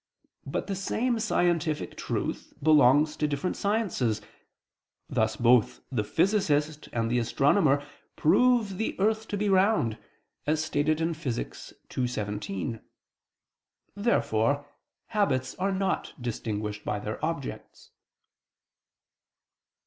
[0.47, 4.19] But the same scientific truth belongs to different sciences:
[5.07, 7.85] thus both the physicist and the astronomer
[8.15, 9.99] prove the earth to be round,
[10.47, 11.37] as stated in Phys.
[11.37, 11.73] ii, text.
[12.15, 12.81] 17.
[13.95, 14.65] Therefore
[15.09, 17.91] habits are not distinguished by their objects.